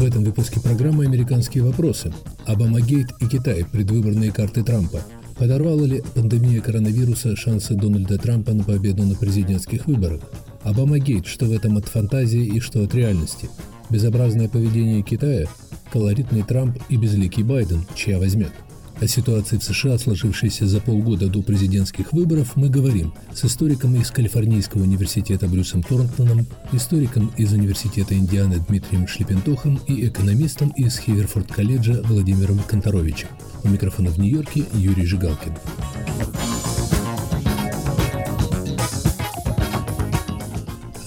[0.00, 2.10] В этом выпуске программы «Американские вопросы».
[2.46, 3.66] Обамагейт и Китай.
[3.70, 5.02] Предвыборные карты Трампа.
[5.36, 10.22] Подорвала ли пандемия коронавируса шансы Дональда Трампа на победу на президентских выборах?
[10.62, 11.26] Обамагейт.
[11.26, 13.50] Что в этом от фантазии и что от реальности?
[13.90, 15.46] Безобразное поведение Китая?
[15.92, 17.84] Колоритный Трамп и безликий Байден.
[17.94, 18.52] Чья возьмет?
[19.00, 24.10] О ситуации в США, сложившейся за полгода до президентских выборов, мы говорим с историком из
[24.10, 32.58] Калифорнийского университета Брюсом Торнтоном, историком из Университета Индианы Дмитрием Шлепентохом и экономистом из Хиверфорд-колледжа Владимиром
[32.58, 33.28] Конторовичем.
[33.64, 35.54] У микрофона в Нью-Йорке Юрий Жигалкин.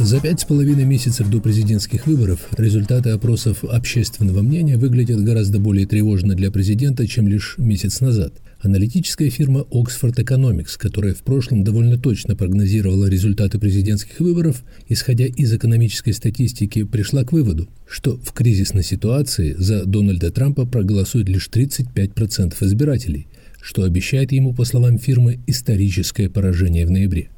[0.04, 5.88] За пять с половиной месяцев до президентских выборов результаты опросов общественного мнения выглядят гораздо более
[5.88, 8.34] тревожно для президента, чем лишь месяц назад.
[8.60, 15.54] Аналитическая фирма Oxford Economics, которая в прошлом довольно точно прогнозировала результаты президентских выборов, исходя из
[15.54, 22.56] экономической статистики, пришла к выводу, что в кризисной ситуации за Дональда Трампа проголосует лишь 35%
[22.60, 23.28] избирателей,
[23.62, 27.30] что обещает ему, по словам фирмы, историческое поражение в ноябре.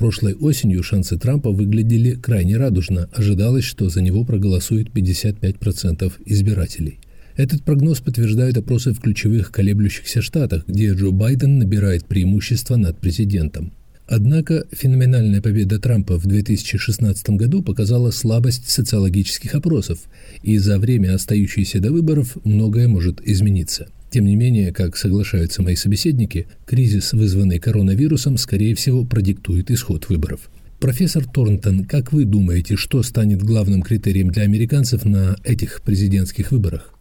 [0.00, 3.10] Прошлой осенью шансы Трампа выглядели крайне радужно.
[3.12, 7.00] Ожидалось, что за него проголосует 55% избирателей.
[7.36, 13.74] Этот прогноз подтверждают опросы в ключевых колеблющихся штатах, где Джо Байден набирает преимущество над президентом.
[14.06, 19.98] Однако феноменальная победа Трампа в 2016 году показала слабость социологических опросов,
[20.42, 25.76] и за время, остающееся до выборов, многое может измениться– тем не менее, как соглашаются мои
[25.76, 30.50] собеседники, кризис, вызванный коронавирусом, скорее всего, продиктует исход выборов.
[30.80, 36.94] Профессор Торнтон, как вы думаете, что станет главным критерием для американцев на этих президентских выборах?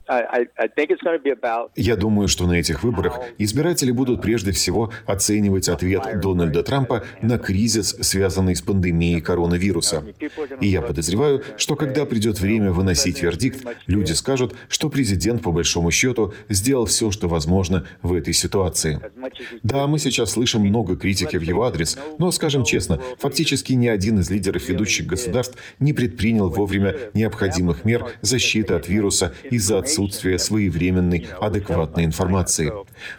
[1.76, 7.38] Я думаю, что на этих выборах избиратели будут прежде всего оценивать ответ Дональда Трампа на
[7.38, 10.04] кризис, связанный с пандемией коронавируса.
[10.62, 15.92] И я подозреваю, что когда придет время выносить вердикт, люди скажут, что президент, по большому
[15.92, 19.00] счету, сделал все, что возможно в этой ситуации.
[19.62, 24.20] Да, мы сейчас слышим много критики в его адрес, но, скажем честно, фактически ни один
[24.20, 30.39] из лидеров ведущих государств не предпринял вовремя необходимых мер защиты от вируса из-за отсутствия отсутствие
[30.39, 32.71] своевременной, адекватной информации.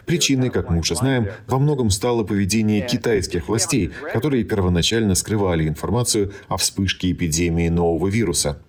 [0.05, 6.31] Причиной, как мы уже знаем, во многом стало поведение китайских властей, которые первоначально скрывали информацию
[6.47, 8.59] о вспышке эпидемии нового вируса.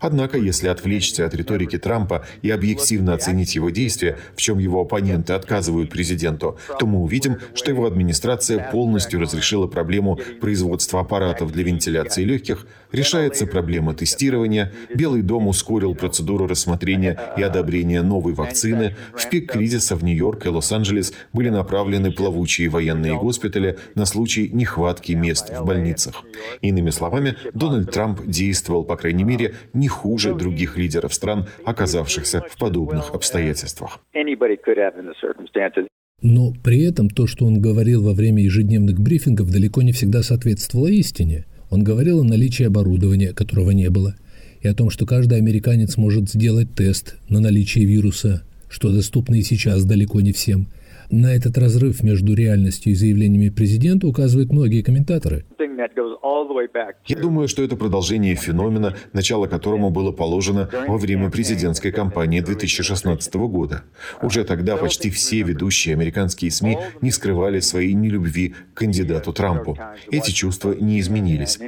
[0.00, 5.32] Однако, если отвлечься от риторики Трампа и объективно оценить его действия, в чем его оппоненты
[5.32, 12.24] отказывают президенту, то мы увидим, что его администрация полностью разрешила проблему производства аппаратов для вентиляции
[12.24, 19.52] легких, решается проблема тестирования, Белый дом ускорил процедуру рассмотрения и одобрения новой вакцины, в пик
[19.52, 25.64] кризиса в Нью-Йорк и Лос-Анджелес были направлены плавучие военные госпитали на случай нехватки мест в
[25.64, 26.24] больницах.
[26.62, 32.56] Иными словами, Дональд Трамп действовал, по крайней мере, не хуже других лидеров стран, оказавшихся в
[32.58, 34.00] подобных обстоятельствах.
[36.22, 40.88] Но при этом то, что он говорил во время ежедневных брифингов, далеко не всегда соответствовало
[40.88, 41.46] истине.
[41.70, 44.16] Он говорил о наличии оборудования, которого не было,
[44.60, 49.42] и о том, что каждый американец может сделать тест на наличие вируса, что доступно и
[49.42, 50.66] сейчас далеко не всем.
[51.10, 55.44] На этот разрыв между реальностью и заявлениями президента указывают многие комментаторы.
[57.06, 63.34] Я думаю, что это продолжение феномена, начало которому было положено во время президентской кампании 2016
[63.34, 63.84] года.
[64.22, 69.78] Уже тогда почти все ведущие американские СМИ не скрывали своей нелюбви к кандидату Трампу.
[70.10, 71.58] Эти чувства не изменились.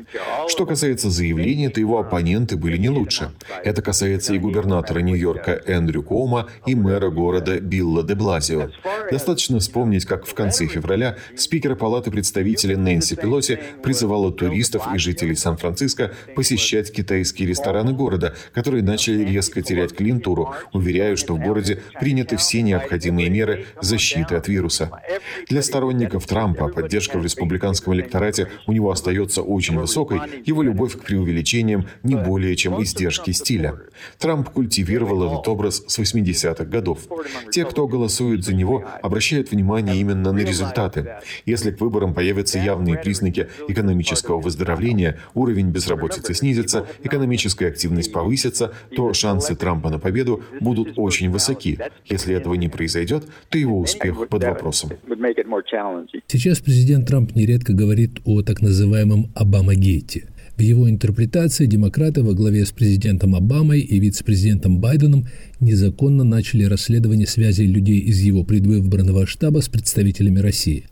[0.48, 3.30] Что касается заявления, то его оппоненты были не лучше.
[3.64, 8.70] Это касается и губернатора Нью-Йорка Эндрю Коума, и мэра города Билла де Блазио.
[9.10, 15.36] Достаточно вспомнить, как в конце февраля спикер Палаты представителей Нэнси Пелоси призывала туристов и жителей
[15.36, 22.36] Сан-Франциско посещать китайские рестораны города, которые начали резко терять клиентуру, уверяя, что в городе приняты
[22.36, 24.90] все необходимые меры защиты от вируса.
[25.48, 31.04] Для сторонников Трампа поддержка в республиканском электорате у него остается очень высокой, его любовь к
[31.04, 33.76] преувеличениям не более чем издержки стиля.
[34.18, 37.00] Трамп культивировал этот образ с 80-х годов.
[37.50, 41.16] Те, кто голосует за него, обращают внимание именно на результаты.
[41.46, 48.72] Если к выборам появятся явные признаки экономического экономического выздоровления, уровень безработицы снизится, экономическая активность повысится,
[48.94, 51.78] то шансы Трампа на победу будут очень высоки.
[52.06, 54.90] Если этого не произойдет, то его успех под вопросом.
[56.28, 60.28] Сейчас президент Трамп нередко говорит о так называемом Обама-гейте.
[60.56, 65.26] В его интерпретации демократы во главе с президентом Обамой и вице-президентом Байденом
[65.60, 70.84] незаконно начали расследование связей людей из его предвыборного штаба с представителями России.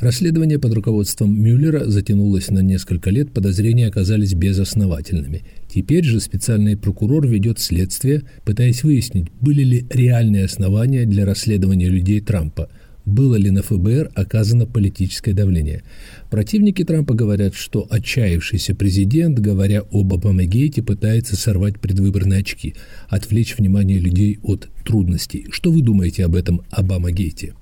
[0.00, 5.44] Расследование под руководством Мюллера затянулось на несколько лет, подозрения оказались безосновательными.
[5.72, 12.20] Теперь же специальный прокурор ведет следствие, пытаясь выяснить, были ли реальные основания для расследования людей
[12.20, 12.68] Трампа–
[13.06, 15.84] было ли на ФБР оказано политическое давление.
[16.30, 22.74] Противники Трампа говорят, что отчаявшийся президент, говоря об Обамагейте, пытается сорвать предвыборные очки,
[23.08, 25.46] отвлечь внимание людей от трудностей.
[25.50, 27.54] Что вы думаете об этом Обамагейте?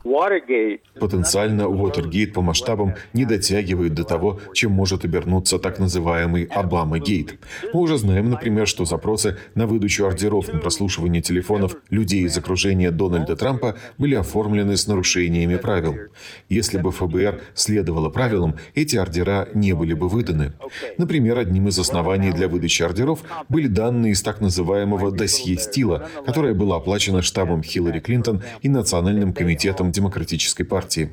[1.00, 7.38] Потенциально Уотергейт по масштабам не дотягивает до того, чем может обернуться так называемый Обамагейт.
[7.72, 12.90] Мы уже знаем, например, что запросы на выдачу ордеров на прослушивание телефонов людей из окружения
[12.90, 15.94] Дональда Трампа были оформлены с нарушениями правил.
[16.48, 20.52] Если бы ФБР следовало правилам, эти ордера не были бы выданы.
[20.98, 26.54] Например, одним из оснований для выдачи ордеров были данные из так называемого досье Стила, которое
[26.54, 31.10] было оплачено штабом Хиллари Клинтон и Национальным комитетом Демократической партии.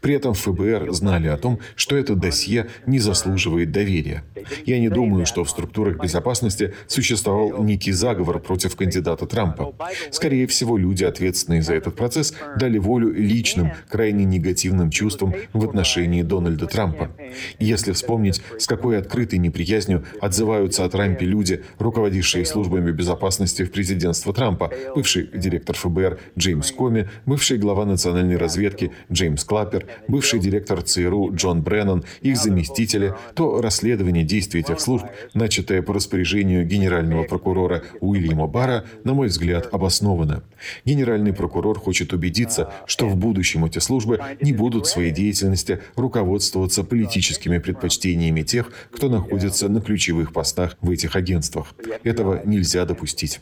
[0.00, 4.24] При этом ФБР знали о том, что это досье не заслуживает доверия.
[4.66, 9.74] Я не думаю, что в структурах безопасности существовал некий заговор против кандидата Трампа.
[10.10, 16.22] Скорее всего, люди, ответственные за этот процесс, дали волю личным, крайне негативным чувствам в отношении
[16.22, 17.10] Дональда Трампа Трампа.
[17.58, 24.32] Если вспомнить, с какой открытой неприязнью отзываются о Трампе люди, руководившие службами безопасности в президентство
[24.34, 31.34] Трампа, бывший директор ФБР Джеймс Коми, бывший глава национальной разведки Джеймс Клаппер, бывший директор ЦРУ
[31.34, 38.46] Джон Бреннан, их заместители, то расследование действий этих служб, начатое по распоряжению генерального прокурора Уильяма
[38.46, 40.42] Барра, на мой взгляд, обосновано.
[40.84, 47.58] Генеральный прокурор хочет убедиться, что в будущем эти службы не будут своей деятельности руководствоваться политическими
[47.58, 51.74] предпочтениями тех, кто находится на ключевых постах в этих агентствах.
[52.02, 53.40] Этого нельзя допустить.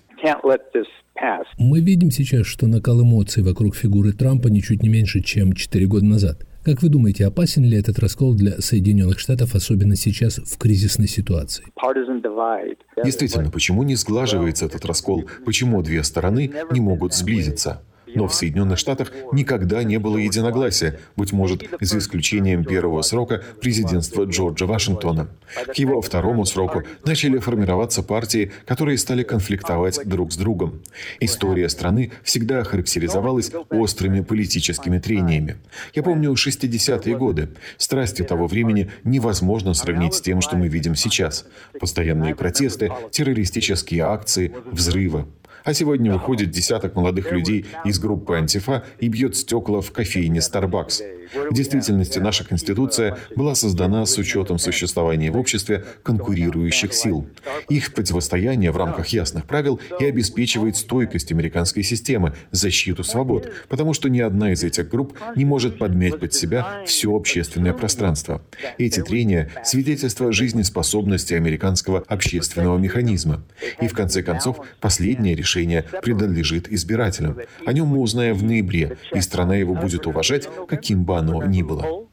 [1.58, 6.04] Мы видим сейчас, что накал эмоций вокруг фигуры Трампа ничуть не меньше, чем 4 года
[6.04, 6.46] назад.
[6.64, 11.64] Как вы думаете, опасен ли этот раскол для Соединенных Штатов, особенно сейчас в кризисной ситуации?
[13.04, 15.24] Действительно, почему не сглаживается этот раскол?
[15.44, 17.82] Почему две стороны не могут сблизиться?
[18.14, 24.24] Но в Соединенных Штатах никогда не было единогласия, быть может, за исключением первого срока президентства
[24.24, 25.28] Джорджа Вашингтона.
[25.66, 30.82] К его второму сроку начали формироваться партии, которые стали конфликтовать друг с другом.
[31.20, 35.56] История страны всегда характеризовалась острыми политическими трениями.
[35.94, 37.48] Я помню 60-е годы.
[37.76, 41.46] Страсти того времени невозможно сравнить с тем, что мы видим сейчас.
[41.78, 45.26] Постоянные протесты, террористические акции, взрывы.
[45.64, 51.21] А сегодня выходит десяток молодых людей из группы «Антифа» и бьет стекла в кофейне Starbucks.
[51.34, 57.26] В действительности наша Конституция была создана с учетом существования в обществе конкурирующих сил.
[57.68, 64.08] Их противостояние в рамках ясных правил и обеспечивает стойкость американской системы, защиту свобод, потому что
[64.08, 68.42] ни одна из этих групп не может подмять под себя все общественное пространство.
[68.78, 73.42] Эти трения– свидетельство жизнеспособности американского общественного механизма.
[73.80, 77.38] И в конце концов, последнее решение принадлежит избирателям.
[77.64, 81.62] О нем мы узнаем в ноябре, и страна его будет уважать, каким бы оно ни
[81.62, 82.08] было.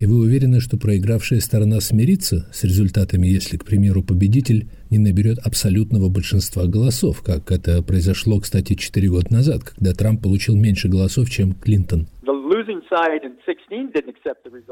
[0.00, 5.38] И вы уверены, что проигравшая сторона смирится с результатами, если, к примеру, победитель не наберет
[5.38, 11.30] абсолютного большинства голосов, как это произошло, кстати, четыре года назад, когда Трамп получил меньше голосов,
[11.30, 12.08] чем Клинтон?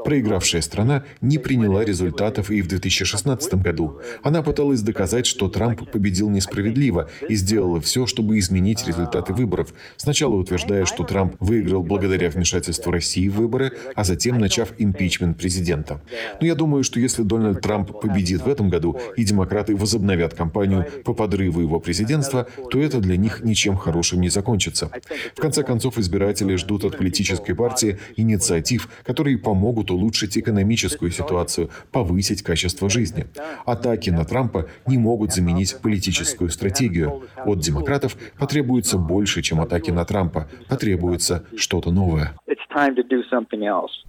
[0.03, 3.99] Проигравшая страна не приняла результатов и в 2016 году.
[4.21, 9.73] Она пыталась доказать, что Трамп победил несправедливо и сделала все, чтобы изменить результаты выборов.
[9.97, 16.01] Сначала утверждая, что Трамп выиграл благодаря вмешательству России в выборы, а затем начав импичмент президента.
[16.39, 20.85] Но я думаю, что если Дональд Трамп победит в этом году и демократы возобновят кампанию
[21.03, 24.91] по подрыву его президентства, то это для них ничем хорошим не закончится.
[25.35, 32.41] В конце концов, избиратели ждут от политической партии инициатив, которые помогут улучшить экономическую ситуацию, повысить
[32.41, 33.25] качество жизни.
[33.65, 37.23] Атаки на Трампа не могут заменить политическую стратегию.
[37.45, 40.47] От демократов потребуется больше, чем атаки на Трампа.
[40.67, 42.33] Потребуется что-то новое.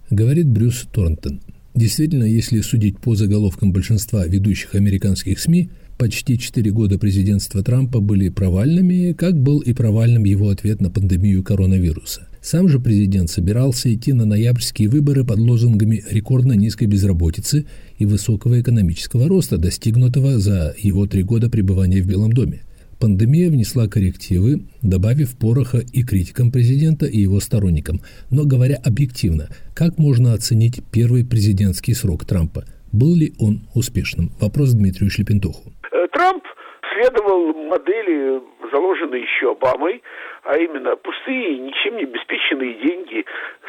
[0.09, 1.41] Говорит Брюс Торнтон.
[1.75, 8.29] Действительно, если судить по заголовкам большинства ведущих американских СМИ, почти четыре года президентства Трампа были
[8.29, 12.27] провальными, как был и провальным его ответ на пандемию коронавируса.
[12.41, 17.65] Сам же президент собирался идти на ноябрьские выборы под лозунгами рекордно низкой безработицы
[17.97, 22.63] и высокого экономического роста, достигнутого за его три года пребывания в Белом доме.
[22.99, 28.01] Пандемия внесла коррективы, добавив пороха и критикам президента, и его сторонникам.
[28.29, 32.65] Но говоря объективно, как можно оценить первый президентский срок Трампа?
[32.93, 34.31] Был ли он успешным?
[34.39, 35.73] Вопрос Дмитрию Шлепентуху.
[36.13, 36.47] Трамп
[36.93, 38.39] следовал модели
[38.71, 40.03] заложенный еще Обамой,
[40.43, 43.25] а именно пустые, ничем не обеспеченные деньги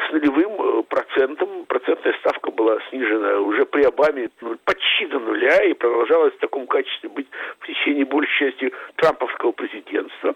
[0.06, 1.64] с нулевым э, процентом.
[1.66, 6.66] Процентная ставка была снижена уже при Обаме ну, почти до нуля и продолжалась в таком
[6.66, 7.26] качестве быть
[7.60, 10.34] в течение большей части трамповского президентства.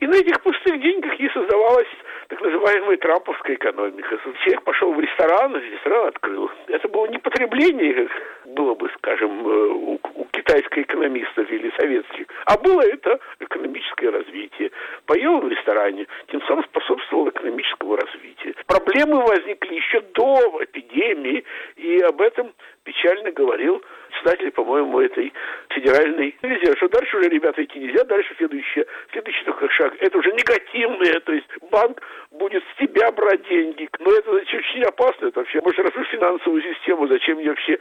[0.00, 1.88] И на этих пустых деньгах и создавалась
[2.28, 4.18] так называемая трамповская экономика.
[4.44, 6.50] Человек пошел в ресторан, ресторан открыл.
[6.68, 12.26] Это было не потребление, как было бы, скажем, э, у, у китайских экономистов или советских,
[12.46, 14.70] а было это экономическое развитие.
[15.06, 18.54] Поел в ресторане, тем самым способствовал экономическому развитию.
[18.66, 21.44] Проблемы возникли еще до эпидемии,
[21.76, 22.52] и об этом
[22.84, 23.82] печально говорил
[24.24, 25.32] председатель, по-моему, этой
[25.70, 30.32] федеральной нельзя, что дальше уже, ребята, идти нельзя, дальше следующее, следующий только шаг, это уже
[30.32, 32.00] негативное, то есть банк
[32.30, 37.06] будет с тебя брать деньги, но это очень опасно, это вообще, может, разрушить финансовую систему,
[37.06, 37.78] зачем мне вообще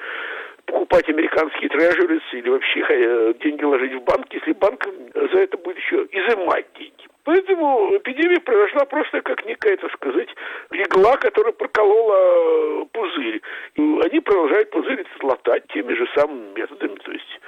[0.73, 5.77] покупать американские трежерис или вообще э, деньги ложить в банк, если банк за это будет
[5.77, 7.07] еще изымать деньги.
[7.25, 10.27] Поэтому эпидемия произошла просто как некая, так сказать,
[10.71, 13.41] игла, которая проколола э, пузырь.
[13.75, 17.39] И они продолжают пузырь латать теми же самыми методами, то есть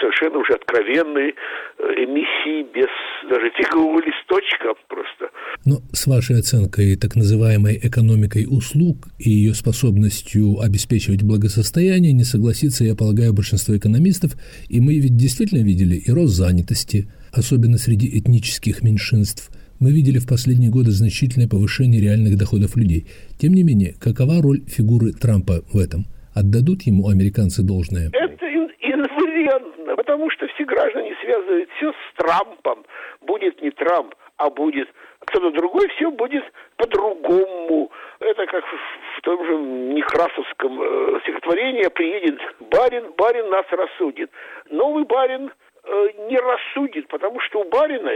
[0.00, 1.34] совершенно уже откровенные
[1.78, 2.88] э, эмиссии без
[3.24, 5.19] даже фигового листочка просто.
[5.66, 12.84] Но с вашей оценкой так называемой экономикой услуг и ее способностью обеспечивать благосостояние не согласится,
[12.84, 14.32] я полагаю, большинство экономистов,
[14.68, 19.50] и мы ведь действительно видели и рост занятости, особенно среди этнических меньшинств.
[19.78, 23.06] Мы видели в последние годы значительное повышение реальных доходов людей.
[23.38, 26.06] Тем не менее, какова роль фигуры Трампа в этом?
[26.34, 28.08] Отдадут ему американцы должное?
[28.08, 28.46] Это
[28.80, 32.84] инвариантно, потому что все граждане связывают все с Трампом.
[33.26, 34.88] Будет не Трамп, а будет
[35.30, 36.44] кто-то другой, все будет
[36.76, 37.90] по-другому.
[38.20, 44.30] Это как в том же Некрасовском э, стихотворении приедет барин, барин нас рассудит.
[44.68, 45.50] Новый барин
[45.82, 48.12] Э, не рассудит, потому что у барина,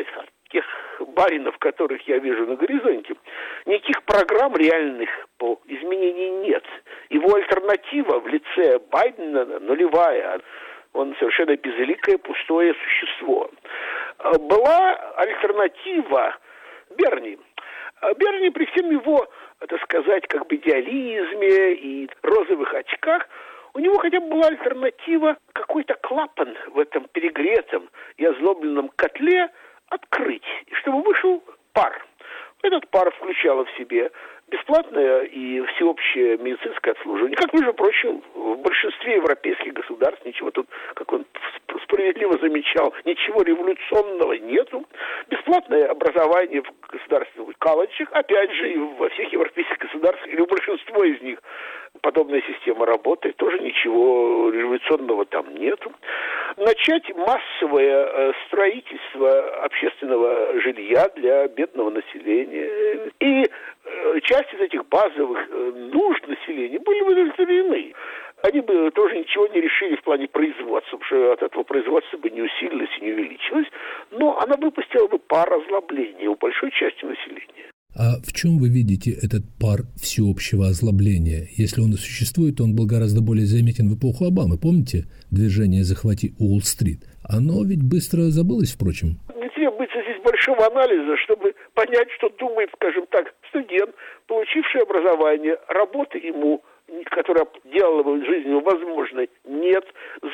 [0.50, 0.64] тех
[1.00, 3.14] баринов, которых я вижу на горизонте,
[3.64, 6.64] никаких программ реальных по изменению нет.
[7.08, 10.40] Его альтернатива в лице Байдена нулевая.
[10.92, 13.50] Он совершенно безликое, пустое существо.
[14.18, 16.36] Э, была альтернатива
[16.96, 17.38] Берни.
[18.02, 19.26] Э, Берни при всем его,
[19.68, 23.28] так сказать, как бы идеализме и розовых очках–
[23.74, 29.50] у него хотя бы была альтернатива, какой-то клапан в этом перегретом и озлобленном котле
[29.88, 30.44] открыть,
[30.80, 32.06] чтобы вышел пар.
[32.62, 34.12] Этот пар включал в себе
[34.48, 37.36] бесплатное и всеобщее медицинское обслуживание.
[37.36, 41.24] Как, между прочим, в большинстве европейских государств ничего тут, как он
[41.84, 44.84] справедливо замечал, ничего революционного нету.
[45.28, 51.04] Бесплатное образование в государственных колледжах, опять же, и во всех европейских государствах, или в большинство
[51.04, 51.38] из них
[52.00, 55.92] подобная система работает, тоже ничего революционного там нету.
[56.56, 63.10] Начать массовое э, строительство общественного жилья для бедного населения.
[63.20, 67.94] И э, часть из этих базовых э, нужд населения были удовлетворены
[68.44, 72.28] они бы тоже ничего не решили в плане производства, потому что от этого производства бы
[72.28, 73.66] не усилилось и не увеличилось,
[74.10, 77.72] но она выпустила бы пар озлобления у большой части населения.
[77.96, 81.48] А в чем вы видите этот пар всеобщего озлобления?
[81.56, 84.58] Если он и существует, то он был гораздо более заметен в эпоху Обамы.
[84.58, 87.00] Помните движение «Захвати Уолл-стрит»?
[87.22, 89.20] Оно ведь быстро забылось, впрочем.
[90.46, 93.94] Большого анализа, чтобы понять, что думает, скажем так, студент,
[94.26, 96.62] получивший образование, работа ему–
[97.06, 99.84] которая делала бы жизнь возможной, нет.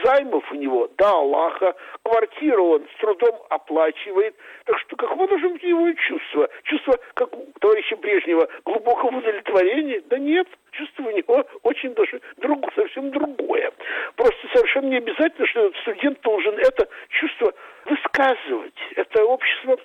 [0.05, 4.35] Займов у него до Аллаха, квартиру он с трудом оплачивает.
[4.65, 6.49] Так что каково должно быть его чувство?
[6.65, 10.03] Чувство, как у товарища Брежнева, глубокого удовлетворения?
[10.07, 13.73] Да нет, чувство у него очень даже друг, совсем другое.
[14.17, 17.55] Просто совершенно не обязательно, что этот студент должен это чувство
[17.87, 18.75] высказывать.
[18.97, 19.79] Это общество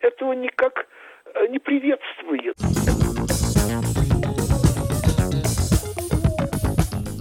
[0.00, 0.86] этого никак
[1.34, 2.56] э, не приветствует.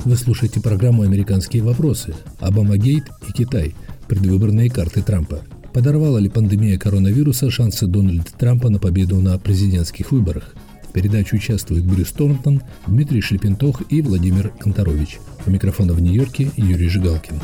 [0.06, 2.16] Вы слушаете программу «Американские вопросы».
[2.40, 3.76] Обама-гейт и Китай.
[4.08, 5.42] Предвыборные карты Трампа.
[5.74, 10.56] Подорвала ли пандемия коронавируса шансы Дональда Трампа на победу на президентских выборах?
[10.84, 15.20] В передаче участвуют Брюс Торнтон, Дмитрий Шлепентох и Владимир Конторович.
[15.46, 17.40] У микрофона в Нью-Йорке Юрий Жигалкин.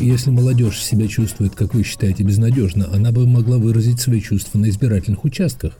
[0.00, 4.68] Если молодежь себя чувствует, как вы считаете, безнадежно, она бы могла выразить свои чувства на
[4.68, 5.76] избирательных участках.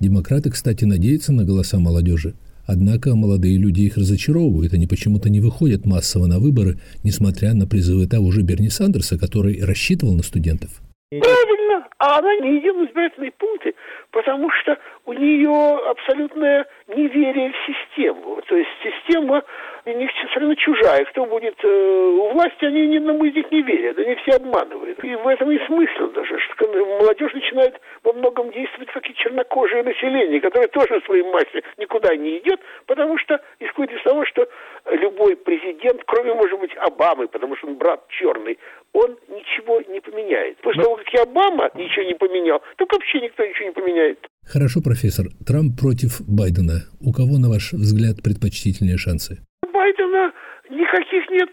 [0.00, 2.34] Демократы, кстати, надеются на голоса молодежи.
[2.66, 8.08] Однако молодые люди их разочаровывают, они почему-то не выходят массово на выборы, несмотря на призывы
[8.08, 10.70] того же Берни Сандерса, который рассчитывал на студентов.
[11.10, 13.72] Правильно, а она не идет в избирательные пункты,
[14.12, 18.40] потому что у нее абсолютное неверие в систему.
[18.46, 19.42] То есть система
[19.86, 21.04] них страна чужая.
[21.06, 23.98] Кто будет э, у власти, они ни одному из них не верят.
[23.98, 25.02] Они все обманывают.
[25.04, 29.82] И в этом и смысл даже, что молодежь начинает во многом действовать, как и чернокожее
[29.82, 34.48] население, которое тоже в своей массе никуда не идет, потому что исходит из того, что
[34.90, 38.58] любой президент, кроме, может быть, Обамы, потому что он брат черный,
[38.92, 40.58] он ничего не поменяет.
[40.58, 44.18] После того, как и Обама ничего не поменял, так вообще никто ничего не поменяет.
[44.44, 45.26] Хорошо, профессор.
[45.46, 46.86] Трамп против Байдена.
[47.00, 49.38] У кого, на ваш взгляд, предпочтительнее шансы?
[49.66, 50.32] У Байдена
[50.70, 51.50] никаких нет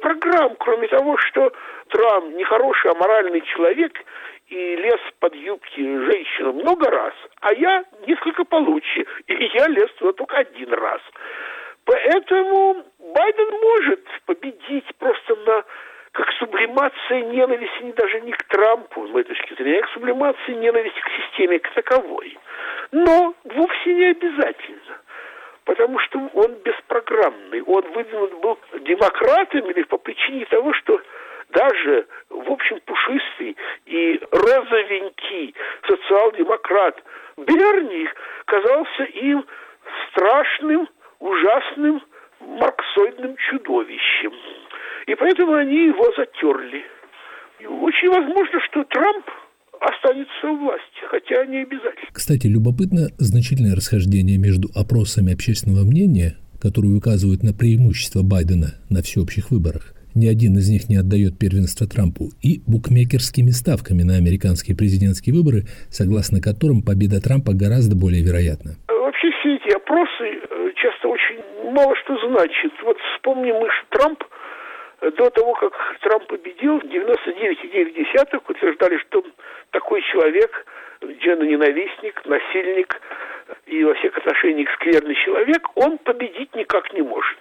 [0.00, 1.52] программ, кроме того, что
[1.88, 3.92] Трамп нехороший, аморальный человек
[4.46, 10.12] и лез под юбки женщины много раз, а я несколько получше, и я лез туда
[10.12, 11.00] только один раз.
[11.84, 15.64] Поэтому Байден может победить просто на
[16.18, 20.98] как сублимация ненависти даже не к Трампу, с моей точки зрения, а как сублимация ненависти
[20.98, 22.36] к системе как таковой.
[22.90, 24.98] Но вовсе не обязательно.
[25.64, 27.62] Потому что он беспрограммный.
[27.62, 31.00] Он выдвинут был демократами или по причине того, что
[31.50, 33.56] даже, в общем, пушистый
[33.86, 35.54] и розовенький
[35.86, 37.00] социал-демократ
[37.36, 38.08] Берни
[38.46, 39.46] казался им
[40.08, 40.88] страшным,
[41.20, 42.02] ужасным
[42.40, 44.32] марксоидным чудовищем.
[45.08, 46.84] И поэтому они его затерли.
[47.60, 49.24] И очень возможно, что Трамп
[49.80, 52.12] останется у власти, хотя не обязательно.
[52.12, 59.50] Кстати, любопытно значительное расхождение между опросами общественного мнения, которые указывают на преимущество Байдена на всеобщих
[59.50, 65.34] выборах, ни один из них не отдает первенство Трампу, и букмекерскими ставками на американские президентские
[65.34, 68.76] выборы, согласно которым победа Трампа гораздо более вероятна.
[68.88, 71.40] Вообще все эти опросы э, часто очень
[71.72, 72.72] мало что значат.
[72.84, 74.22] Вот вспомним что Трамп–
[75.00, 79.24] до того, как Трамп победил, в 99,9 утверждали, что
[79.70, 80.66] такой человек,
[81.00, 83.00] ненавистник, насильник
[83.66, 87.38] и во всех отношениях скверный человек, он победить никак не может.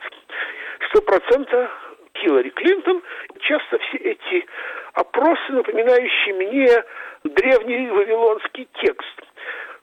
[0.89, 1.71] Сто процентов
[2.17, 3.01] Хиллари Клинтон.
[3.39, 4.45] Часто все эти
[4.93, 6.83] опросы, напоминающие мне
[7.23, 9.21] древний вавилонский текст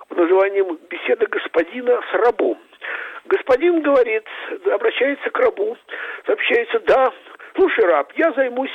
[0.09, 2.59] под названием «Беседа господина с рабом».
[3.26, 4.25] Господин говорит,
[4.66, 5.78] обращается к рабу,
[6.26, 7.12] сообщается, да,
[7.54, 8.71] слушай, раб, я займусь,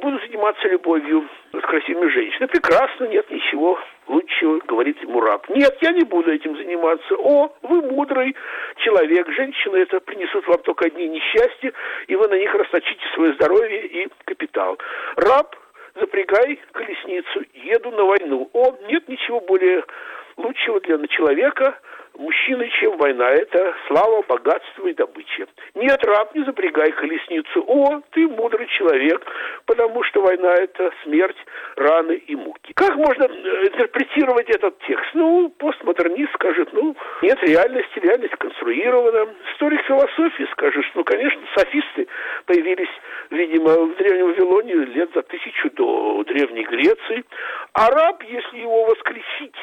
[0.00, 2.48] буду заниматься любовью с красивыми женщинами.
[2.48, 5.48] Прекрасно, нет ничего лучшего, говорит ему раб.
[5.48, 7.14] Нет, я не буду этим заниматься.
[7.16, 8.34] О, вы мудрый
[8.78, 9.28] человек.
[9.30, 11.72] Женщины это принесут вам только одни несчастья,
[12.06, 14.78] и вы на них расточите свое здоровье и капитал.
[15.16, 15.54] Раб,
[15.94, 18.50] запрягай колесницу, еду на войну.
[18.52, 19.84] О, нет ничего более
[20.36, 21.78] лучшего для человека–
[22.14, 23.30] мужчины, чем война.
[23.30, 25.46] Это слава, богатство и добыча.
[25.74, 27.64] Нет, раб, не запрягай колесницу.
[27.66, 29.24] О, ты мудрый человек,
[29.66, 31.36] потому что война– это смерть,
[31.76, 32.72] раны и муки.
[32.74, 35.10] Как можно э, интерпретировать этот текст?
[35.14, 39.34] Ну, постмодернист скажет, ну, нет реальности, реальность конструирована.
[39.52, 42.08] Историк философии скажет, ну, конечно, софисты
[42.46, 42.90] появились,
[43.30, 47.24] видимо, в Древнем Вавилоне лет за тысячу до Древней Греции.
[47.72, 49.56] А раб, если его воскресить,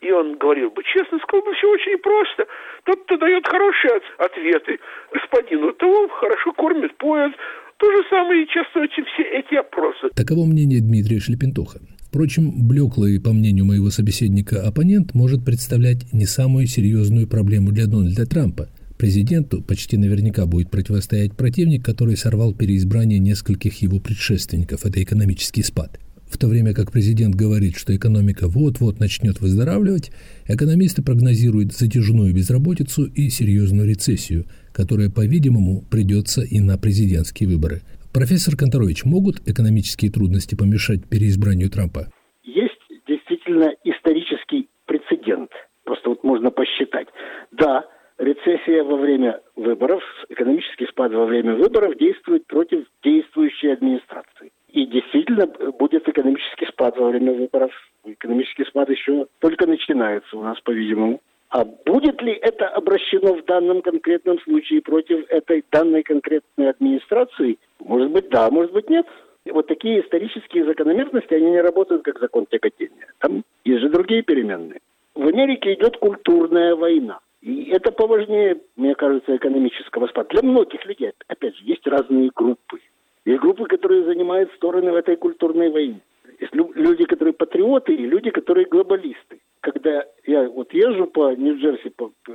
[0.00, 2.46] и он говорил бы, честно, сказал бы, все очень просто.
[2.84, 4.78] Тот, кто дает хорошие ответы
[5.12, 7.32] господину, того хорошо кормит, поет.
[7.78, 10.10] То же самое и часто очень все эти опросы.
[10.14, 11.80] Таково мнение Дмитрия Шлепентоха.
[12.06, 18.26] Впрочем, блеклый, по мнению моего собеседника, оппонент может представлять не самую серьезную проблему для Дональда
[18.26, 18.68] Трампа.
[18.98, 24.84] Президенту почти наверняка будет противостоять противник, который сорвал переизбрание нескольких его предшественников.
[24.84, 25.98] Это экономический спад.
[26.32, 30.10] В то время как президент говорит, что экономика вот-вот начнет выздоравливать,
[30.48, 37.82] экономисты прогнозируют затяжную безработицу и серьезную рецессию, которая, по-видимому, придется и на президентские выборы.
[38.14, 42.08] Профессор Конторович, могут экономические трудности помешать переизбранию Трампа?
[42.42, 45.50] Есть действительно исторический прецедент.
[45.84, 47.08] Просто вот можно посчитать.
[47.52, 47.84] Да,
[48.16, 54.31] рецессия во время выборов, экономический спад во время выборов действует против действующей администрации.
[54.72, 57.70] И действительно будет экономический спад во время выборов.
[58.04, 61.20] Экономический спад еще только начинается у нас, по-видимому.
[61.50, 67.58] А будет ли это обращено в данном конкретном случае против этой данной конкретной администрации?
[67.80, 69.06] Может быть, да, может быть, нет.
[69.44, 73.06] Вот такие исторические закономерности, они не работают как закон тяготения.
[73.18, 74.80] Там есть же другие переменные.
[75.14, 77.18] В Америке идет культурная война.
[77.42, 80.30] И это поважнее, мне кажется, экономического спада.
[80.30, 82.80] Для многих людей, опять же, есть разные группы.
[83.24, 86.00] Есть группы, которые занимают стороны в этой культурной войне.
[86.40, 89.38] Есть люди, которые патриоты, и люди, которые глобалисты.
[89.60, 91.92] Когда я вот езжу по Нью-Джерси,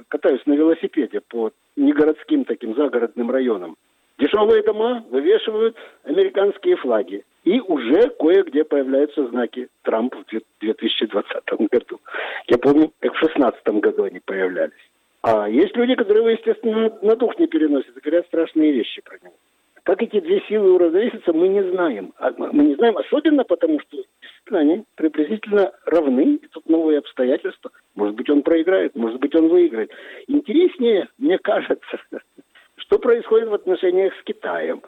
[0.07, 3.75] катаюсь на велосипеде по негородским таким загородным районам,
[4.17, 7.25] дешевые дома вывешивают американские флаги.
[7.43, 10.25] И уже кое-где появляются знаки Трампа в
[10.61, 11.99] 2020 году.
[12.47, 14.73] Я помню, как в 2016 году они появлялись.
[15.21, 19.26] А есть люди, которые естественно, на дух не переносят и говорят страшные вещи про него.
[19.87, 22.13] Как эти две силы уравновесятся, мы не знаем.
[22.17, 23.97] А мы не знаем особенно потому, что
[24.57, 26.39] они приблизительно равны.
[26.43, 27.71] И тут новые обстоятельства.
[27.95, 29.89] Может быть, он проиграет, может быть, он выиграет.
[30.27, 32.01] Интереснее, мне кажется,
[32.75, 34.81] что происходит в отношениях с Китаем.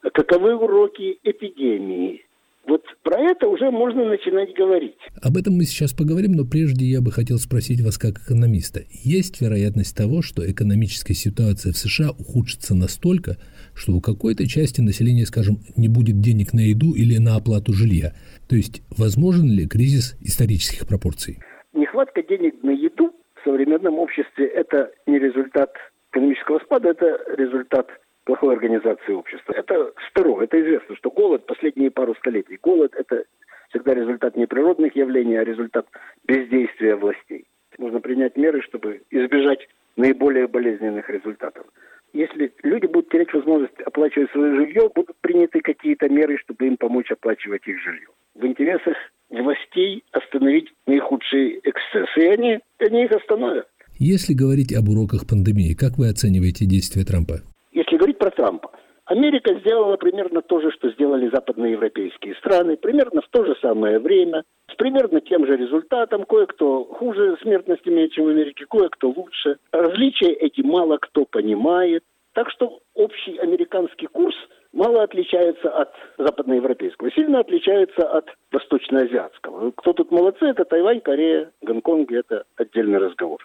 [0.00, 2.24] Каковы уроки эпидемии?
[2.66, 4.98] Вот про это уже можно начинать говорить.
[5.22, 8.80] Об этом мы сейчас поговорим, но прежде я бы хотел спросить вас как экономиста.
[8.90, 13.36] Есть вероятность того, что экономическая ситуация в США ухудшится настолько,
[13.74, 18.12] что у какой-то части населения, скажем, не будет денег на еду или на оплату жилья?
[18.48, 21.38] То есть возможен ли кризис исторических пропорций?
[21.72, 25.72] Нехватка денег на еду в современном обществе– это не результат
[26.12, 27.88] экономического спада, это результат
[28.24, 29.52] плохой организации общества.
[29.52, 32.58] Это старо, это известно, что голод последние пару столетий.
[32.62, 33.24] Голод– это
[33.70, 35.86] всегда результат не природных явлений, а результат
[36.26, 37.46] бездействия властей.
[37.78, 41.66] Нужно принять меры, чтобы избежать наиболее болезненных результатов.
[42.12, 47.10] Если люди будут терять возможность оплачивать свое жилье, будут приняты какие-то меры, чтобы им помочь
[47.10, 48.08] оплачивать их жилье.
[48.34, 48.96] В интересах
[49.28, 53.68] властей остановить наихудшие эксцессы, и они, они их остановят.
[53.98, 57.42] Если говорить об уроках пандемии, как вы оцениваете действия Трампа?
[57.72, 58.70] Если говорить про Трампа,
[59.10, 64.44] Америка сделала примерно то же, что сделали западноевропейские страны, примерно в то же самое время,
[64.72, 66.24] с примерно тем же результатом.
[66.24, 69.56] Кое-кто хуже смертность имеет, чем в Америке, кое-кто лучше.
[69.72, 72.04] Различия эти мало кто понимает.
[72.34, 74.36] Так что общий американский курс
[74.72, 79.72] мало отличается от западноевропейского, сильно отличается от восточноазиатского.
[79.72, 83.40] Кто тут молодцы, это Тайвань, Корея, Гонконг, это отдельный разговор.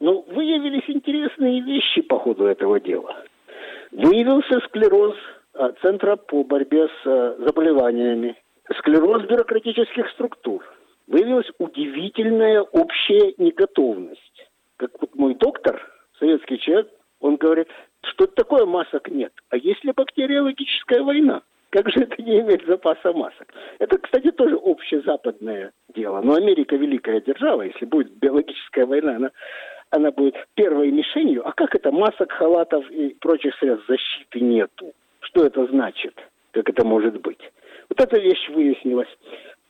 [0.00, 3.16] Но выявились интересные вещи по ходу этого дела.
[3.92, 5.14] Выявился склероз
[5.54, 8.36] а, Центра по борьбе с а, заболеваниями,
[8.78, 10.64] склероз бюрократических структур.
[11.06, 14.50] Выявилась удивительная общая неготовность.
[14.76, 15.80] Как вот мой доктор,
[16.18, 16.88] советский человек,
[17.20, 17.68] он говорит,
[18.02, 19.32] что такое масок нет.
[19.50, 21.42] А если бактериологическая война?
[21.70, 23.52] Как же это не иметь запаса масок?
[23.78, 26.20] Это, кстати, тоже общезападное дело.
[26.22, 29.30] Но Америка великая держава, если будет биологическая война, она
[29.90, 31.46] она будет первой мишенью.
[31.46, 34.92] А как это масок, халатов и прочих средств защиты нету?
[35.20, 36.14] Что это значит?
[36.52, 37.40] Как это может быть?
[37.88, 39.08] Вот эта вещь выяснилась.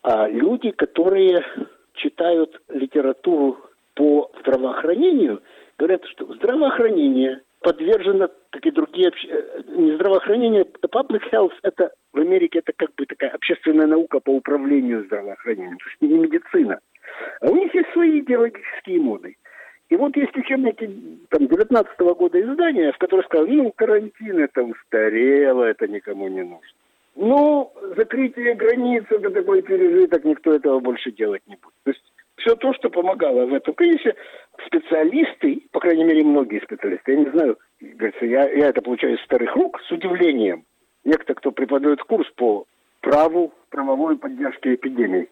[0.02, 1.44] А люди, которые
[1.94, 3.58] читают литературу
[3.94, 5.42] по здравоохранению,
[5.78, 12.60] говорят, что здравоохранение подвержено, как и другие, э, не здравоохранение, public health, это в Америке
[12.60, 16.78] это как бы такая общественная наука по управлению здравоохранением, то есть не медицина.
[17.40, 19.36] А у них есть свои идеологические моды.
[19.88, 20.90] И вот есть учебники
[21.30, 26.42] там, 19 -го года издания, в которых сказано, ну, карантин это устарело, это никому не
[26.42, 26.76] нужно.
[27.14, 31.74] Ну, закрытие границ, это такой пережиток, никто этого больше делать не будет.
[31.84, 32.02] То есть
[32.36, 34.14] все то, что помогало в этом кризисе,
[34.66, 39.24] специалисты, по крайней мере, многие специалисты, я не знаю, говорится, я, я это получаю из
[39.24, 40.64] старых рук с удивлением.
[41.04, 42.66] Некто, кто преподает курс по
[43.00, 45.28] праву правовой поддержки эпидемии,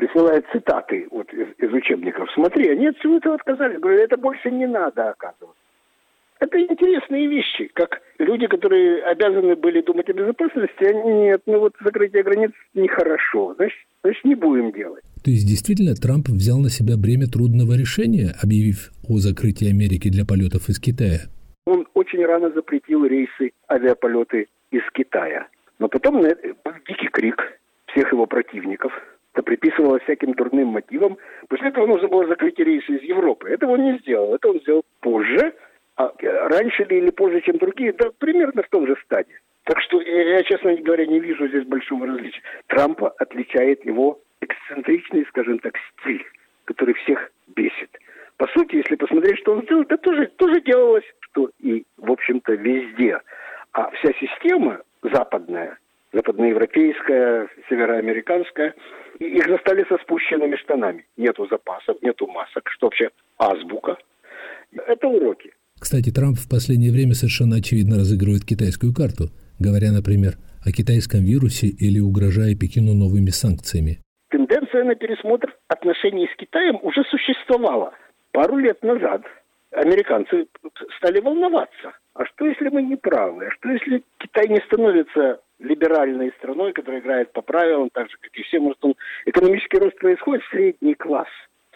[0.00, 2.28] присылает цитаты вот из, из учебников.
[2.32, 3.78] Смотри, они от всего этого отказались.
[3.78, 5.60] Говорю, это больше не надо, оказывается.
[6.38, 11.74] Это интересные вещи, как люди, которые обязаны были думать о безопасности, они нет, ну вот
[11.84, 15.04] закрытие границ нехорошо, значит, значит не будем делать.
[15.22, 20.24] То есть действительно Трамп взял на себя бремя трудного решения, объявив о закрытии Америки для
[20.24, 21.28] полетов из Китая?
[21.66, 25.46] Он очень рано запретил рейсы, авиаполеты из Китая.
[25.78, 26.26] Но потом был
[26.88, 27.36] дикий крик
[27.92, 28.92] всех его противников–
[29.32, 31.16] это приписывалось всяким дурным мотивам.
[31.48, 33.48] После этого нужно было закрыть рейсы из Европы.
[33.48, 34.34] Этого он не сделал.
[34.34, 35.54] Это он сделал позже,
[35.96, 39.38] а раньше ли или позже, чем другие, да примерно в том же стадии.
[39.64, 42.42] Так что я, честно говоря, не вижу здесь большого различия.
[42.66, 46.24] Трампа отличает его эксцентричный, скажем так, стиль,
[46.64, 47.90] который всех бесит.
[48.36, 52.54] По сути, если посмотреть, что он сделал, это тоже, тоже делалось, что и, в общем-то,
[52.54, 53.20] везде.
[53.72, 55.78] А вся система западная,
[56.12, 58.74] западноевропейская, североамериканская,
[59.18, 61.06] их застали со спущенными штанами.
[61.16, 63.96] Нету запасов, нету масок, что вообще азбука.
[64.86, 65.52] Это уроки.
[65.78, 71.68] Кстати, Трамп в последнее время совершенно очевидно разыгрывает китайскую карту, говоря, например, о китайском вирусе
[71.68, 73.98] или угрожая Пекину новыми санкциями.
[74.28, 77.94] Тенденция на пересмотр отношений с Китаем уже существовала.
[78.32, 79.22] Пару лет назад
[79.72, 80.46] американцы
[80.98, 81.92] стали волноваться.
[82.14, 83.46] А что, если мы не правы?
[83.46, 88.30] А что, если Китай не становится либеральной страной, которая играет по правилам, так же, как
[88.34, 88.58] и все.
[88.58, 88.94] Может, он,
[89.26, 91.28] экономический рост происходит, средний класс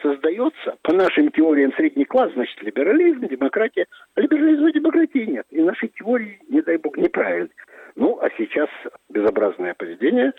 [0.03, 0.77] создается.
[0.83, 3.87] По нашим теориям средний класс, значит, либерализм, демократия.
[4.14, 5.47] А либерализма и демократии нет.
[5.51, 7.51] И наши теории, не дай бог, неправильны.
[7.97, 8.68] Ну, а сейчас
[9.09, 10.33] безобразное поведение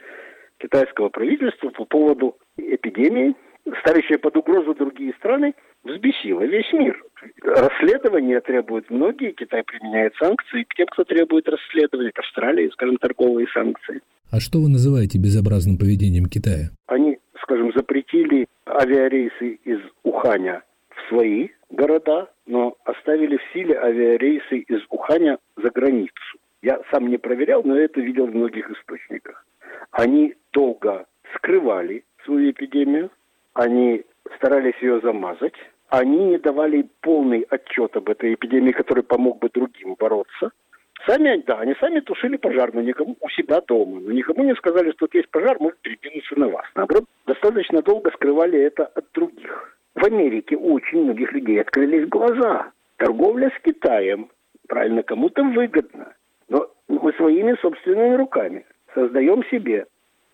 [0.60, 3.36] китайского правительства по поводу эпидемии,
[3.80, 7.04] ставящее под угрозу другие страны, взбесило весь мир.
[7.43, 9.32] Расследование требуют многие.
[9.32, 12.12] Китай применяет санкции к тем, кто требует расследования.
[12.12, 14.01] К Австралии, скажем, торговые санкции.
[14.32, 16.69] А что вы называете безобразным поведением Китая?
[16.88, 24.82] Они, скажем, запретили авиарейсы из Уханя в свои города, но оставили в силе авиарейсы из
[24.89, 26.13] Уханя за границу.
[26.62, 29.45] Я сам не проверял, но это видел в многих источниках.
[29.91, 33.12] Они долго скрывали свою эпидемию,
[33.55, 34.03] они
[34.35, 35.55] старались ее замазать,
[35.89, 40.51] они не давали полный отчет об этой эпидемии, который помог бы другим бороться.
[41.07, 43.99] Сами, да, они сами тушили пожар, но никому у себя дома.
[44.01, 46.65] Но никому не сказали, что тут есть пожар, может перекинуться на вас.
[46.75, 49.77] Наоборот, достаточно долго скрывали это от других.
[49.93, 52.71] В Америке у очень многих людей открылись глаза.
[52.97, 54.29] Торговля с Китаем,
[54.67, 56.13] правильно, кому-то выгодно.
[56.49, 59.85] Но мы своими собственными руками создаем себе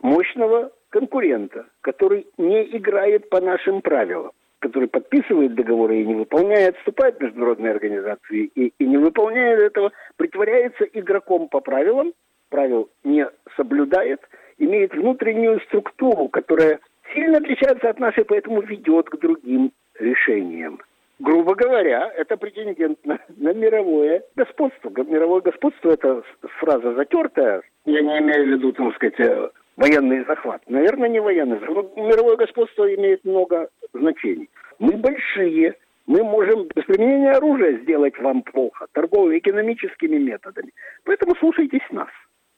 [0.01, 7.17] мощного конкурента, который не играет по нашим правилам который подписывает договоры и не выполняет, вступает
[7.17, 12.13] в международные организации и, и не выполняет этого, притворяется игроком по правилам,
[12.49, 13.27] правил не
[13.58, 14.21] соблюдает,
[14.60, 16.80] имеет внутреннюю структуру, которая
[17.13, 20.80] сильно отличается от нашей, поэтому ведет к другим решениям.
[21.19, 24.91] Грубо говоря, это претендент на, на мировое господство.
[25.04, 26.23] Мировое господство– это
[26.60, 27.62] фраза затертая.
[27.86, 30.62] Я не имею в виду, так сказать, военный захват.
[30.67, 31.95] Наверное, не военный захват.
[31.95, 34.49] Мировое господство имеет много значений.
[34.79, 35.75] Мы большие,
[36.07, 40.71] мы можем без применения оружия сделать вам плохо, торгово-экономическими методами.
[41.03, 42.10] Поэтому слушайтесь нас.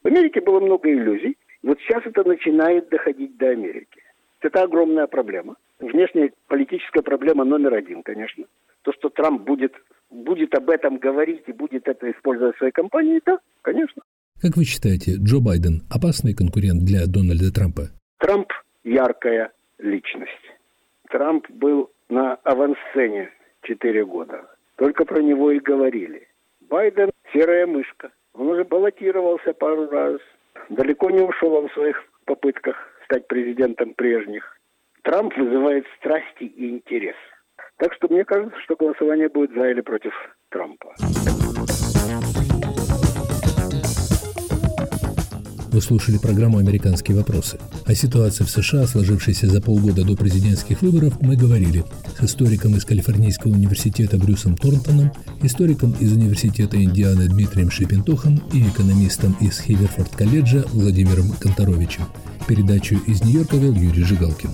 [0.03, 1.37] В Америке было много иллюзий.
[1.61, 4.01] Вот сейчас это начинает доходить до Америки.
[4.41, 5.55] Это огромная проблема.
[5.79, 8.45] Внешняя политическая проблема номер один, конечно.
[8.81, 9.73] То, что Трамп будет,
[10.09, 14.01] будет об этом говорить и будет это использовать в своей кампании, да, конечно.
[14.43, 17.83] Как вы считаете, Джо Байден опасный конкурент для Дональда Трампа?
[18.19, 18.51] Трамп–
[18.83, 20.45] яркая личность.
[21.09, 23.29] Трамп был на авансцене
[23.61, 24.43] четыре года.
[24.75, 26.27] Только про него и говорили.
[26.59, 28.11] Байден– серая мышка.
[28.33, 30.19] Он уже баллотировался пару раз.
[30.69, 32.75] Далеко не ушел он в своих попытках
[33.05, 34.59] стать президентом прежних.
[35.03, 37.15] Трамп вызывает страсти и интерес.
[37.77, 40.11] Так что мне кажется, что голосование будет за или против
[40.49, 40.93] Трампа.
[45.73, 47.57] Вы слушали программу «Американские вопросы».
[47.85, 51.83] О ситуации в США, сложившейся за полгода до президентских выборов, мы говорили
[52.19, 59.35] с историком из Калифорнийского университета Брюсом Торнтоном, историком из Университета Индианы Дмитрием Шипентухом и экономистом
[59.41, 62.03] из Хиверфорд-колледжа Владимиром Конторовичем.
[62.47, 64.51] Передачу из Нью-Йорка вел Юрий Жигалкин.